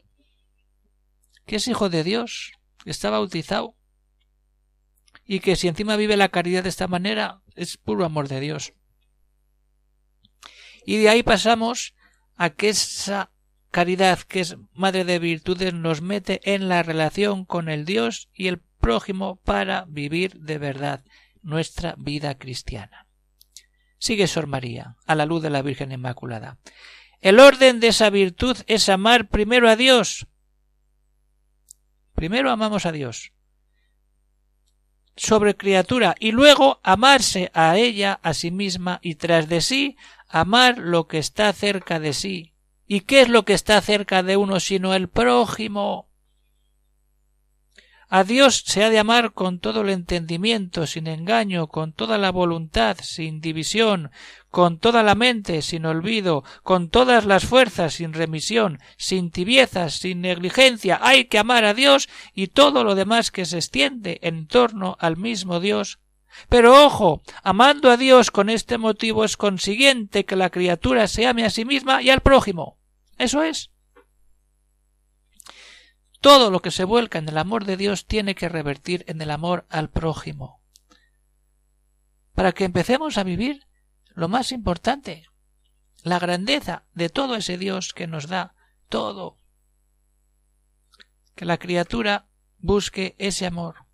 que 1.47 1.55
es 1.55 1.67
hijo 1.67 1.89
de 1.89 2.03
Dios, 2.03 2.51
está 2.85 3.09
bautizado, 3.09 3.75
y 5.25 5.39
que 5.39 5.55
si 5.55 5.67
encima 5.67 5.95
vive 5.95 6.17
la 6.17 6.29
caridad 6.29 6.63
de 6.63 6.69
esta 6.69 6.87
manera, 6.87 7.41
es 7.55 7.77
puro 7.77 8.05
amor 8.05 8.27
de 8.27 8.41
Dios. 8.41 8.73
Y 10.85 10.97
de 10.97 11.09
ahí 11.09 11.23
pasamos 11.23 11.95
a 12.35 12.51
que 12.51 12.69
esa 12.69 13.31
caridad, 13.71 14.19
que 14.19 14.41
es 14.41 14.57
madre 14.73 15.05
de 15.05 15.19
virtudes, 15.19 15.73
nos 15.73 16.01
mete 16.01 16.41
en 16.53 16.69
la 16.69 16.83
relación 16.83 17.45
con 17.45 17.69
el 17.69 17.85
Dios 17.85 18.29
y 18.33 18.47
el 18.47 18.61
prójimo 18.87 19.35
para 19.43 19.83
vivir 19.89 20.39
de 20.39 20.57
verdad 20.57 21.03
nuestra 21.41 21.95
vida 21.97 22.37
cristiana. 22.37 23.05
Sigue 23.97 24.27
Sor 24.27 24.47
María, 24.47 24.95
a 25.05 25.13
la 25.13 25.25
luz 25.25 25.43
de 25.43 25.49
la 25.49 25.61
Virgen 25.61 25.91
Inmaculada. 25.91 26.57
El 27.19 27.41
orden 27.41 27.81
de 27.81 27.89
esa 27.89 28.09
virtud 28.09 28.55
es 28.65 28.87
amar 28.87 29.27
primero 29.27 29.67
a 29.67 29.75
Dios. 29.75 30.27
Primero 32.15 32.49
amamos 32.49 32.85
a 32.85 32.93
Dios 32.93 33.33
sobre 35.17 35.57
criatura 35.57 36.15
y 36.17 36.31
luego 36.31 36.79
amarse 36.81 37.51
a 37.53 37.75
ella 37.75 38.21
a 38.23 38.33
sí 38.33 38.51
misma 38.51 38.99
y 39.01 39.15
tras 39.15 39.49
de 39.49 39.59
sí 39.59 39.97
amar 40.29 40.77
lo 40.77 41.09
que 41.09 41.17
está 41.17 41.51
cerca 41.51 41.99
de 41.99 42.13
sí. 42.13 42.53
¿Y 42.85 43.01
qué 43.01 43.19
es 43.19 43.27
lo 43.27 43.43
que 43.43 43.53
está 43.53 43.81
cerca 43.81 44.23
de 44.23 44.37
uno 44.37 44.61
sino 44.61 44.93
el 44.93 45.09
prójimo? 45.09 46.06
A 48.09 48.23
Dios 48.23 48.63
se 48.65 48.85
ha 48.85 48.89
de 48.89 48.99
amar 48.99 49.33
con 49.33 49.59
todo 49.59 49.81
el 49.81 49.89
entendimiento, 49.89 50.87
sin 50.87 51.07
engaño, 51.07 51.67
con 51.67 51.91
toda 51.91 52.17
la 52.17 52.31
voluntad, 52.31 52.95
sin 53.01 53.41
división, 53.41 54.11
con 54.49 54.79
toda 54.79 55.03
la 55.03 55.13
mente, 55.13 55.61
sin 55.61 55.85
olvido, 55.85 56.45
con 56.63 56.89
todas 56.89 57.25
las 57.25 57.45
fuerzas, 57.45 57.95
sin 57.95 58.13
remisión, 58.13 58.79
sin 58.95 59.29
tibiezas, 59.29 59.95
sin 59.95 60.21
negligencia. 60.21 60.99
Hay 61.01 61.25
que 61.25 61.37
amar 61.37 61.65
a 61.65 61.73
Dios 61.73 62.07
y 62.33 62.47
todo 62.47 62.85
lo 62.85 62.95
demás 62.95 63.29
que 63.29 63.45
se 63.45 63.57
extiende 63.57 64.19
en 64.23 64.47
torno 64.47 64.95
al 65.01 65.17
mismo 65.17 65.59
Dios. 65.59 65.99
Pero 66.47 66.85
ojo, 66.85 67.21
amando 67.43 67.91
a 67.91 67.97
Dios 67.97 68.31
con 68.31 68.49
este 68.49 68.77
motivo 68.77 69.25
es 69.25 69.35
consiguiente 69.35 70.23
que 70.23 70.37
la 70.37 70.49
criatura 70.49 71.07
se 71.07 71.27
ame 71.27 71.43
a 71.43 71.49
sí 71.49 71.65
misma 71.65 72.01
y 72.01 72.09
al 72.09 72.21
prójimo. 72.21 72.77
Eso 73.17 73.43
es. 73.43 73.71
Todo 76.19 76.49
lo 76.51 76.61
que 76.61 76.71
se 76.71 76.83
vuelca 76.83 77.19
en 77.19 77.29
el 77.29 77.37
amor 77.37 77.65
de 77.65 77.77
Dios 77.77 78.05
tiene 78.05 78.35
que 78.35 78.49
revertir 78.49 79.05
en 79.07 79.21
el 79.21 79.31
amor 79.31 79.65
al 79.69 79.89
prójimo. 79.89 80.61
Para 82.33 82.51
que 82.51 82.65
empecemos 82.65 83.17
a 83.17 83.23
vivir 83.23 83.65
lo 84.09 84.27
más 84.27 84.51
importante, 84.51 85.27
la 86.03 86.19
grandeza 86.19 86.85
de 86.93 87.09
todo 87.09 87.35
ese 87.35 87.57
Dios 87.57 87.93
que 87.93 88.07
nos 88.07 88.27
da 88.27 88.55
todo. 88.89 89.37
Que 91.35 91.45
la 91.45 91.57
criatura 91.57 92.27
busque 92.57 93.15
ese 93.19 93.45
amor. 93.45 93.87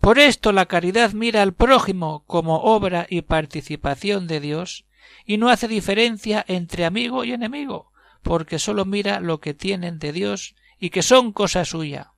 Por 0.00 0.18
esto 0.18 0.52
la 0.52 0.66
caridad 0.66 1.12
mira 1.12 1.42
al 1.42 1.52
prójimo 1.52 2.24
como 2.26 2.56
obra 2.62 3.06
y 3.10 3.22
participación 3.22 4.26
de 4.26 4.40
Dios 4.40 4.86
y 5.26 5.36
no 5.36 5.50
hace 5.50 5.68
diferencia 5.68 6.44
entre 6.48 6.84
amigo 6.84 7.24
y 7.24 7.32
enemigo, 7.32 7.89
porque 8.22 8.58
sólo 8.58 8.84
mira 8.84 9.20
lo 9.20 9.40
que 9.40 9.54
tienen 9.54 9.98
de 9.98 10.12
Dios 10.12 10.54
y 10.78 10.90
que 10.90 11.02
son 11.02 11.32
cosa 11.32 11.64
suya. 11.64 12.12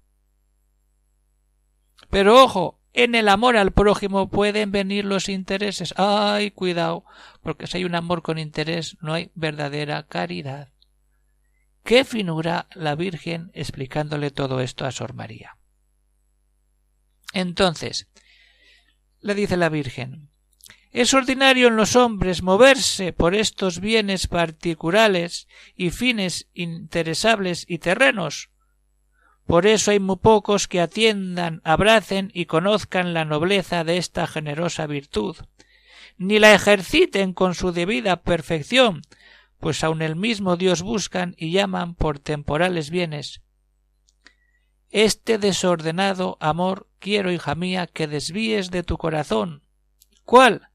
Pero 2.10 2.42
ojo, 2.42 2.80
en 2.92 3.14
el 3.14 3.28
amor 3.28 3.56
al 3.56 3.72
prójimo 3.72 4.28
pueden 4.28 4.70
venir 4.70 5.04
los 5.04 5.28
intereses. 5.28 5.94
Ay, 5.96 6.50
cuidado, 6.50 7.04
porque 7.42 7.66
si 7.66 7.78
hay 7.78 7.84
un 7.84 7.94
amor 7.94 8.22
con 8.22 8.38
interés 8.38 8.96
no 9.00 9.14
hay 9.14 9.30
verdadera 9.34 10.06
caridad. 10.06 10.68
Qué 11.84 12.04
finura 12.04 12.68
la 12.74 12.94
Virgen 12.94 13.50
explicándole 13.54 14.30
todo 14.30 14.60
esto 14.60 14.84
a 14.84 14.92
Sor 14.92 15.14
María. 15.14 15.56
Entonces, 17.32 18.08
le 19.20 19.34
dice 19.34 19.56
la 19.56 19.68
Virgen, 19.68 20.28
es 20.92 21.14
ordinario 21.14 21.68
en 21.68 21.76
los 21.76 21.96
hombres 21.96 22.42
moverse 22.42 23.12
por 23.12 23.34
estos 23.34 23.80
bienes 23.80 24.26
particulares 24.26 25.48
y 25.74 25.90
fines 25.90 26.48
interesables 26.52 27.64
y 27.66 27.78
terrenos. 27.78 28.50
Por 29.46 29.66
eso 29.66 29.90
hay 29.90 29.98
muy 29.98 30.16
pocos 30.16 30.68
que 30.68 30.80
atiendan, 30.80 31.60
abracen 31.64 32.30
y 32.32 32.44
conozcan 32.44 33.14
la 33.14 33.24
nobleza 33.24 33.84
de 33.84 33.96
esta 33.96 34.26
generosa 34.26 34.86
virtud, 34.86 35.36
ni 36.18 36.38
la 36.38 36.54
ejerciten 36.54 37.32
con 37.32 37.54
su 37.54 37.72
debida 37.72 38.22
perfección, 38.22 39.02
pues 39.58 39.82
aun 39.82 40.02
el 40.02 40.14
mismo 40.14 40.56
Dios 40.56 40.82
buscan 40.82 41.34
y 41.38 41.52
llaman 41.52 41.94
por 41.94 42.18
temporales 42.18 42.90
bienes, 42.90 43.42
este 44.92 45.38
desordenado 45.38 46.36
amor 46.38 46.86
quiero, 46.98 47.32
hija 47.32 47.54
mía, 47.54 47.86
que 47.86 48.06
desvíes 48.06 48.70
de 48.70 48.82
tu 48.82 48.98
corazón. 48.98 49.62
¿Cuál? 50.24 50.68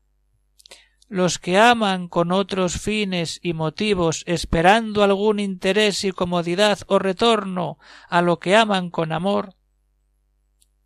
Los 1.10 1.40
que 1.40 1.58
aman 1.58 2.10
con 2.10 2.32
otros 2.32 2.82
fines 2.82 3.40
y 3.42 3.54
motivos, 3.54 4.24
esperando 4.28 5.04
algún 5.04 5.40
interés 5.40 6.04
y 6.04 6.12
comodidad 6.12 6.80
o 6.88 7.00
retorno 7.00 7.78
a 8.10 8.22
lo 8.22 8.40
que 8.40 8.56
aman 8.56 8.90
con 8.90 9.12
amor, 9.14 9.56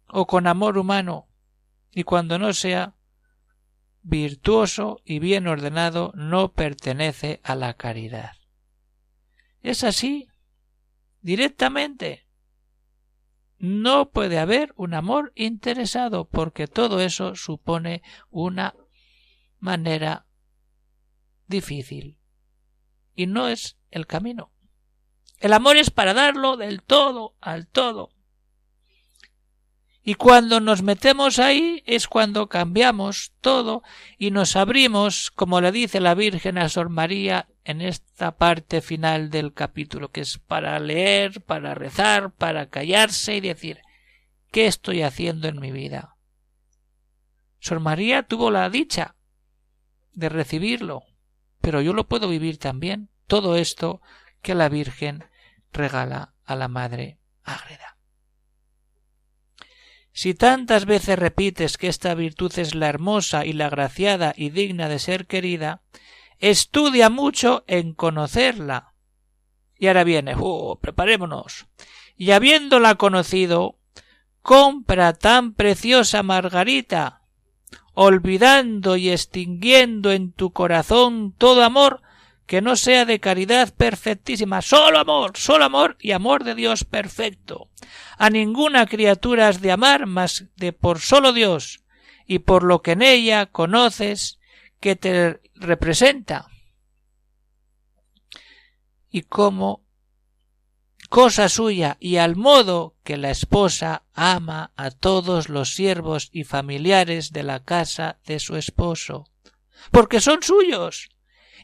o 0.08 0.28
con 0.28 0.46
amor 0.46 0.78
humano, 0.78 1.28
y 1.92 2.04
cuando 2.04 2.38
no 2.38 2.54
sea 2.54 2.96
virtuoso 4.04 5.02
y 5.06 5.20
bien 5.20 5.48
ordenado, 5.48 6.12
no 6.16 6.54
pertenece 6.54 7.40
a 7.44 7.56
la 7.56 7.74
caridad. 7.74 8.34
Es 9.62 9.84
así, 9.84 10.28
directamente. 11.22 12.28
No 13.58 14.10
puede 14.10 14.40
haber 14.40 14.74
un 14.76 14.96
amor 14.96 15.32
interesado 15.36 16.26
porque 16.28 16.68
todo 16.68 17.00
eso 17.00 17.36
supone 17.36 18.02
una 18.32 18.74
manera 19.62 20.26
difícil 21.48 22.18
y 23.16 23.28
no 23.28 23.48
es 23.48 23.78
el 23.92 24.08
camino. 24.08 24.52
El 25.40 25.54
amor 25.54 25.78
es 25.78 25.90
para 25.90 26.14
darlo 26.14 26.58
del 26.58 26.82
todo 26.82 27.36
al 27.40 27.68
todo. 27.68 28.12
Y 30.04 30.16
cuando 30.16 30.60
nos 30.60 30.82
metemos 30.82 31.38
ahí 31.38 31.84
es 31.86 32.08
cuando 32.08 32.50
cambiamos 32.50 33.34
todo 33.40 33.84
y 34.18 34.32
nos 34.32 34.56
abrimos, 34.56 35.30
como 35.30 35.62
le 35.62 35.72
dice 35.72 36.00
la 36.00 36.16
Virgen 36.16 36.58
a 36.58 36.70
Sor 36.70 36.90
María 36.90 37.48
en 37.64 37.82
esta 37.82 38.36
parte 38.38 38.82
final 38.82 39.30
del 39.30 39.54
capítulo, 39.54 40.12
que 40.12 40.22
es 40.22 40.40
para 40.40 40.80
leer, 40.80 41.42
para 41.42 41.76
rezar, 41.76 42.32
para 42.32 42.70
callarse 42.70 43.36
y 43.36 43.42
decir 43.42 43.82
¿qué 44.52 44.66
estoy 44.66 45.04
haciendo 45.04 45.48
en 45.48 45.60
mi 45.60 45.72
vida? 45.72 46.18
Sor 47.60 47.80
María 47.80 48.24
tuvo 48.24 48.50
la 48.50 48.72
dicha 48.72 49.16
de 50.14 50.30
recibirlo, 50.30 51.04
pero 51.62 51.82
yo 51.82 51.94
lo 51.94 52.08
puedo 52.08 52.28
vivir 52.28 52.58
también, 52.58 53.10
todo 53.28 53.56
esto 53.56 54.02
que 54.42 54.56
la 54.56 54.70
Virgen 54.70 55.24
regala 55.72 56.34
a 56.46 56.56
la 56.56 56.68
Madre 56.68 57.20
Ágreda. 57.44 57.98
Si 60.14 60.34
tantas 60.34 60.86
veces 60.86 61.18
repites 61.18 61.78
que 61.78 61.88
esta 61.88 62.14
virtud 62.16 62.52
es 62.58 62.76
la 62.76 62.90
hermosa 62.90 63.46
y 63.46 63.54
la 63.54 63.70
graciada 63.70 64.34
y 64.36 64.50
digna 64.50 64.90
de 64.90 65.00
ser 65.00 65.26
querida, 65.26 65.82
estudia 66.40 67.10
mucho 67.10 67.64
en 67.68 67.94
conocerla. 67.94 68.94
Y 69.78 69.88
ahora 69.88 70.04
viene, 70.04 70.36
¡uh! 70.36 70.78
preparémonos. 70.82 71.68
Y 72.18 72.32
habiéndola 72.32 72.96
conocido, 72.96 73.80
compra 74.42 75.14
tan 75.14 75.54
preciosa 75.54 76.24
Margarita, 76.24 77.21
olvidando 77.94 78.96
y 78.98 79.10
extinguiendo 79.10 80.12
en 80.12 80.32
tu 80.32 80.52
corazón 80.52 81.34
todo 81.38 81.64
amor 81.64 82.02
que 82.46 82.62
no 82.62 82.76
sea 82.76 83.06
de 83.06 83.20
caridad 83.20 83.74
perfectísima, 83.74 84.62
solo 84.62 85.00
amor, 85.00 85.38
solo 85.38 85.66
amor 85.66 85.98
y 86.00 86.12
amor 86.12 86.44
de 86.44 86.56
Dios 86.56 86.84
perfecto. 86.84 87.70
A 88.18 88.30
ninguna 88.30 88.86
criatura 88.88 89.48
has 89.48 89.62
de 89.62 89.72
amar 89.72 90.06
más 90.06 90.46
de 90.58 90.74
por 90.74 91.00
solo 91.00 91.32
Dios 91.32 91.84
y 92.26 92.40
por 92.40 92.64
lo 92.64 92.82
que 92.82 92.92
en 92.92 93.04
ella 93.04 93.46
conoces 93.46 94.40
que 94.80 94.96
te 94.96 95.40
representa 95.56 96.48
y 99.12 99.24
como 99.24 99.84
cosa 101.12 101.50
suya 101.50 101.98
y 102.00 102.16
al 102.16 102.38
modo 102.38 102.96
que 103.04 103.18
la 103.18 103.32
esposa 103.32 104.04
ama 104.14 104.72
a 104.78 104.92
todos 104.92 105.50
los 105.50 105.76
siervos 105.76 106.30
y 106.32 106.46
familiares 106.46 107.34
de 107.34 107.44
la 107.44 107.66
casa 107.66 108.20
de 108.26 108.40
su 108.40 108.56
esposo, 108.56 109.28
porque 109.92 110.22
son 110.22 110.42
suyos, 110.42 111.10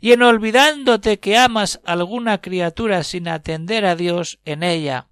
y 0.02 0.12
en 0.12 0.22
olvidándote 0.22 1.22
que 1.22 1.38
amas 1.38 1.80
alguna 1.86 2.42
criatura 2.42 3.06
sin 3.06 3.30
atender 3.30 3.86
a 3.86 3.96
Dios 3.96 4.40
en 4.44 4.64
ella, 4.64 5.08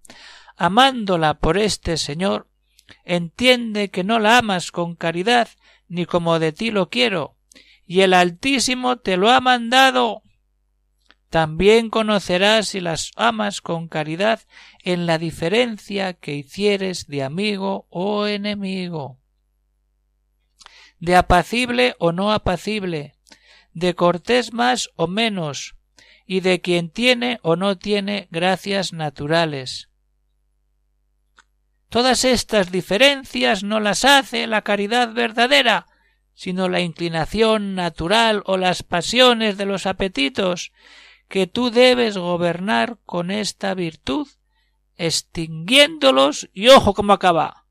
amándola 0.57 1.35
por 1.35 1.57
este 1.57 1.95
Señor, 1.95 2.49
entiende 3.05 3.89
que 3.89 4.03
no 4.03 4.19
la 4.19 4.39
amas 4.39 4.73
con 4.73 4.95
caridad 4.95 5.47
ni 5.87 6.05
como 6.05 6.39
de 6.39 6.51
ti 6.51 6.71
lo 6.71 6.89
quiero, 6.89 7.37
y 7.87 8.01
el 8.01 8.13
Altísimo 8.13 8.97
te 8.97 9.15
lo 9.15 9.31
ha 9.31 9.39
mandado. 9.39 10.23
También 11.29 11.89
conocerás 11.89 12.69
si 12.69 12.79
las 12.79 13.11
amas 13.15 13.61
con 13.61 13.87
caridad 13.87 14.41
en 14.83 15.05
la 15.05 15.17
diferencia 15.17 16.13
que 16.13 16.35
hicieres 16.35 17.07
de 17.07 17.23
amigo 17.23 17.87
o 17.89 18.27
enemigo, 18.27 19.19
de 20.99 21.15
apacible 21.15 21.95
o 21.99 22.11
no 22.11 22.31
apacible, 22.31 23.15
de 23.73 23.95
cortés 23.95 24.53
más 24.53 24.89
o 24.95 25.07
menos, 25.07 25.75
y 26.25 26.39
de 26.39 26.61
quien 26.61 26.89
tiene 26.89 27.39
o 27.43 27.55
no 27.55 27.77
tiene 27.77 28.27
gracias 28.31 28.93
naturales. 28.93 29.89
Todas 31.89 32.25
estas 32.25 32.71
diferencias 32.71 33.63
no 33.63 33.79
las 33.79 34.05
hace 34.05 34.47
la 34.47 34.63
caridad 34.63 35.13
verdadera, 35.13 35.87
sino 36.33 36.67
la 36.67 36.81
inclinación 36.81 37.75
natural 37.75 38.43
o 38.45 38.57
las 38.57 38.83
pasiones 38.83 39.57
de 39.57 39.65
los 39.65 39.85
apetitos, 39.85 40.73
que 41.35 41.47
tú 41.47 41.69
debes 41.69 42.17
gobernar 42.17 42.97
con 43.05 43.29
esta 43.29 43.73
virtud, 43.73 44.25
extinguiéndolos 44.95 46.49
y 46.53 46.69
ojo 46.69 46.93
cómo 46.93 47.11
acaba, 47.11 47.65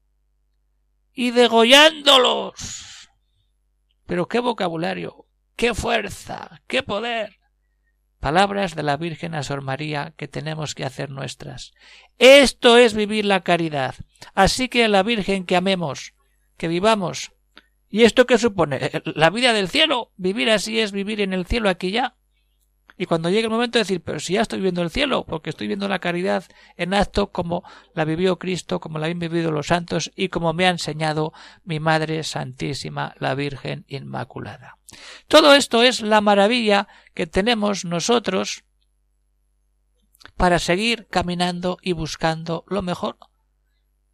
y 1.15 1.31
degollándolos. 1.31 3.09
Pero 4.05 4.29
qué 4.29 4.41
vocabulario, 4.41 5.25
qué 5.57 5.73
fuerza, 5.73 6.61
qué 6.67 6.83
poder. 6.83 7.39
Palabras 8.21 8.75
de 8.75 8.83
la 8.83 8.99
Virgen 8.99 9.35
a 9.35 9.41
María 9.63 10.13
que 10.19 10.29
tenemos 10.29 10.75
que 10.75 10.85
hacer 10.85 11.09
nuestras. 11.09 11.73
Esto 12.19 12.77
es 12.77 12.93
vivir 12.93 13.25
la 13.25 13.45
caridad. 13.45 13.95
Así 14.35 14.69
que 14.69 14.89
la 14.89 15.03
Virgen 15.03 15.47
que 15.47 15.57
amemos, 15.57 16.13
que 16.59 16.69
vivamos. 16.69 17.33
¿Y 17.89 18.03
esto 18.03 18.27
qué 18.27 18.37
supone? 18.37 18.91
La 19.15 19.31
vida 19.31 19.55
del 19.55 19.71
cielo. 19.71 20.13
Vivir 20.17 20.51
así 20.51 20.81
es 20.81 20.93
vivir 20.93 21.23
en 21.23 21.33
el 21.33 21.47
cielo 21.47 21.71
aquí 21.71 21.93
ya. 21.93 22.17
Y 22.97 23.07
cuando 23.07 23.29
llegue 23.29 23.45
el 23.45 23.51
momento 23.51 23.79
de 23.79 23.85
decir, 23.85 24.03
pero 24.03 24.21
si 24.21 24.35
ya 24.35 24.43
estoy 24.43 24.61
viendo 24.61 24.83
el 24.83 24.91
cielo, 24.91 25.25
porque 25.27 25.51
estoy 25.51 25.67
viendo 25.67 25.89
la 25.89 25.99
caridad 25.99 26.45
en 26.77 26.95
acto 26.95 27.33
como 27.33 27.65
la 27.93 28.05
vivió 28.05 28.39
Cristo, 28.39 28.79
como 28.79 28.99
la 28.99 29.07
han 29.07 29.19
vivido 29.19 29.51
los 29.51 29.67
santos 29.67 30.13
y 30.15 30.29
como 30.29 30.53
me 30.53 30.67
ha 30.67 30.71
enseñado 30.71 31.33
mi 31.65 31.81
Madre 31.81 32.23
Santísima, 32.23 33.15
la 33.19 33.35
Virgen 33.35 33.85
Inmaculada. 33.89 34.79
Todo 35.27 35.55
esto 35.55 35.83
es 35.83 36.03
la 36.03 36.21
maravilla 36.21 36.87
que 37.15 37.27
tenemos 37.27 37.85
nosotros 37.85 38.65
para 40.37 40.59
seguir 40.59 41.09
caminando 41.09 41.79
y 41.83 41.93
buscando 41.93 42.65
lo 42.69 42.83
mejor. 42.83 43.19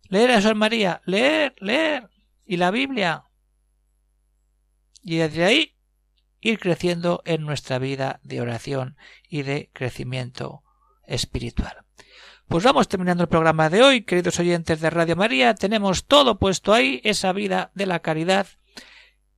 Leer 0.09 0.33
a 0.33 0.41
San 0.41 0.59
María, 0.59 1.03
leer, 1.05 1.55
leer, 1.61 2.11
y 2.47 2.57
la 2.57 2.71
Biblia. 2.71 3.25
Y 5.03 5.17
desde 5.17 5.45
ahí 5.45 5.77
ir 6.41 6.59
creciendo 6.59 7.23
en 7.25 7.45
nuestra 7.45 7.79
vida 7.79 8.21
de 8.23 8.41
oración 8.41 8.97
y 9.29 9.43
de 9.43 9.71
crecimiento 9.73 10.63
espiritual. 11.07 11.85
Pues 12.49 12.65
vamos 12.65 12.89
terminando 12.89 13.23
el 13.23 13.29
programa 13.29 13.71
de 13.71 13.83
hoy, 13.83 14.03
queridos 14.03 14.41
oyentes 14.41 14.81
de 14.81 14.91
Radio 14.91 15.15
María. 15.15 15.55
Tenemos 15.55 16.07
todo 16.07 16.39
puesto 16.39 16.73
ahí, 16.75 17.01
esa 17.05 17.33
vida 17.33 17.71
de 17.75 17.87
la 17.87 18.01
caridad. 18.01 18.49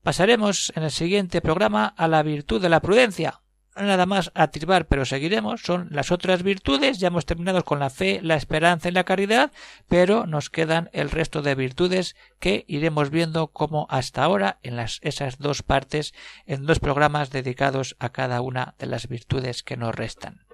Pasaremos 0.03 0.73
en 0.77 0.85
el 0.85 0.91
siguiente 0.91 1.43
programa 1.43 1.87
a 1.87 2.09
la 2.09 2.23
virtud 2.23 2.63
de 2.63 2.71
la 2.71 2.81
prudencia 2.81 3.42
nada 3.77 4.07
más 4.07 4.31
atribar, 4.35 4.87
pero 4.87 5.05
seguiremos, 5.05 5.63
son 5.63 5.89
las 5.91 6.13
otras 6.13 6.43
virtudes. 6.43 6.99
Ya 6.99 7.09
hemos 7.09 7.27
terminado 7.27 7.65
con 7.65 7.79
la 7.79 7.91
fe, 7.91 8.21
la 8.23 8.37
esperanza 8.37 8.89
y 8.89 8.93
la 8.93 9.05
caridad, 9.05 9.53
pero 9.89 10.27
nos 10.27 10.51
quedan 10.51 10.91
el 10.93 11.11
resto 11.11 11.43
de 11.43 11.55
virtudes 11.55 12.17
que 12.39 12.65
iremos 12.69 13.11
viendo 13.11 13.49
como 13.49 13.87
hasta 13.91 14.25
ahora 14.25 14.59
en 14.63 14.77
las, 14.77 14.99
esas 15.03 15.39
dos 15.39 15.63
partes, 15.63 16.15
en 16.47 16.67
dos 16.67 16.81
programas 16.81 17.31
dedicados 17.31 17.97
a 17.99 18.11
cada 18.11 18.41
una 18.41 18.75
de 18.79 18.87
las 18.87 19.09
virtudes 19.09 19.63
que 19.63 19.77
nos 19.77 19.95
restan. 19.95 20.47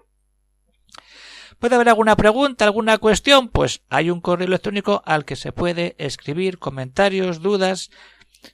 ¿Puede 1.58 1.74
haber 1.74 1.88
alguna 1.88 2.14
pregunta, 2.14 2.64
alguna 2.64 2.98
cuestión? 2.98 3.48
Pues 3.48 3.82
hay 3.88 4.10
un 4.10 4.20
correo 4.20 4.46
electrónico 4.46 5.02
al 5.04 5.24
que 5.24 5.34
se 5.34 5.50
puede 5.50 5.96
escribir 5.98 6.58
comentarios, 6.58 7.42
dudas, 7.42 7.90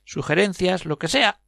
sugerencias, 0.07 0.87
lo 0.87 0.99
que 0.99 1.09
sea. 1.09 1.41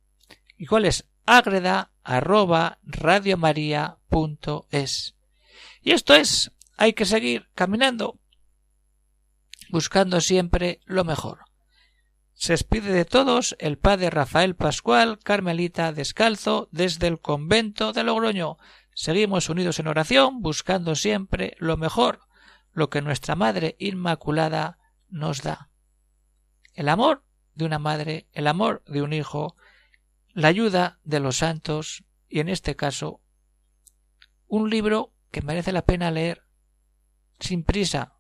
¿Y 0.59 0.67
cuál 0.67 0.85
es? 0.85 1.07
agreda 1.27 1.91
arroba 2.07 2.79
radiomaria.es. 2.85 5.17
Y 5.83 5.91
esto 5.91 6.15
es, 6.15 6.53
hay 6.77 6.93
que 6.93 7.05
seguir 7.05 7.49
caminando, 7.55 8.21
buscando 9.71 10.21
siempre 10.21 10.81
lo 10.85 11.03
mejor. 11.05 11.47
Se 12.35 12.53
despide 12.53 12.93
de 12.93 13.05
todos 13.05 13.57
el 13.59 13.77
padre 13.79 14.11
Rafael 14.11 14.55
Pascual, 14.55 15.19
Carmelita 15.19 15.93
Descalzo, 15.93 16.69
desde 16.71 17.09
el 17.09 17.21
convento 17.21 17.93
de 17.93 18.05
Logroño. 18.05 18.57
Seguimos 18.95 19.49
unidos 19.49 19.81
en 19.81 19.89
oración, 19.89 20.43
buscando 20.43 20.95
siempre 20.95 21.57
lo 21.59 21.77
mejor, 21.77 22.21
lo 22.73 22.89
que 22.89 23.03
nuestra 23.03 23.35
Madre 23.35 23.75
Inmaculada 23.81 24.79
nos 25.09 25.43
da. 25.43 25.71
El 26.75 26.89
amor 26.89 27.25
de 27.55 27.65
una 27.65 27.81
madre, 27.81 28.29
el 28.33 28.47
amor 28.47 28.85
de 28.87 29.03
un 29.03 29.13
hijo, 29.13 29.57
la 30.37 30.49
ayuda 30.49 31.01
de 31.03 31.19
los 31.19 31.39
santos 31.39 32.05
y 32.29 32.41
en 32.41 32.51
este 32.51 32.77
caso 32.77 33.23
un 34.49 34.69
libro 34.69 35.15
que 35.31 35.41
merece 35.41 35.73
la 35.73 35.87
pena 35.87 36.11
leer 36.11 36.45
sin 37.41 37.65
prisa, 37.65 38.19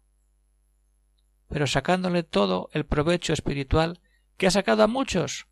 pero 1.46 1.66
sacándole 1.66 2.22
todo 2.22 2.70
el 2.72 2.86
provecho 2.86 3.34
espiritual 3.34 4.00
que 4.38 4.46
ha 4.46 4.50
sacado 4.50 4.82
a 4.82 4.86
muchos 4.86 5.46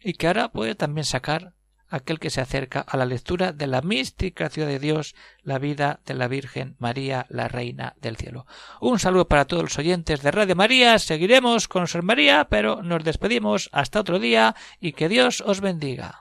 y 0.00 0.14
que 0.14 0.26
ahora 0.26 0.50
puede 0.50 0.74
también 0.74 1.04
sacar 1.04 1.54
aquel 1.88 2.18
que 2.18 2.30
se 2.30 2.40
acerca 2.40 2.80
a 2.80 2.96
la 2.96 3.06
lectura 3.06 3.52
de 3.52 3.66
la 3.66 3.82
mística 3.82 4.48
ciudad 4.48 4.68
de 4.68 4.78
Dios, 4.78 5.14
la 5.42 5.58
vida 5.58 6.00
de 6.06 6.14
la 6.14 6.28
Virgen 6.28 6.76
María, 6.78 7.26
la 7.28 7.48
Reina 7.48 7.94
del 8.00 8.16
Cielo. 8.16 8.46
Un 8.80 8.98
saludo 8.98 9.28
para 9.28 9.44
todos 9.44 9.62
los 9.62 9.78
oyentes 9.78 10.22
de 10.22 10.30
Radio 10.30 10.56
María. 10.56 10.98
Seguiremos 10.98 11.68
con 11.68 11.86
Sor 11.86 12.02
María, 12.02 12.48
pero 12.50 12.82
nos 12.82 13.04
despedimos 13.04 13.68
hasta 13.72 14.00
otro 14.00 14.18
día 14.18 14.54
y 14.80 14.92
que 14.92 15.08
Dios 15.08 15.40
os 15.40 15.60
bendiga. 15.60 16.20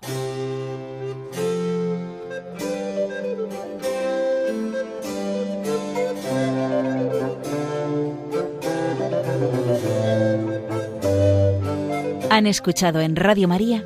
Han 12.29 12.47
escuchado 12.47 12.99
en 12.99 13.15
Radio 13.15 13.47
María 13.47 13.85